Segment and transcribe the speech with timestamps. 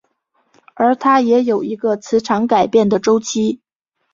[0.73, 3.61] 而它也有一个磁场改变的周期。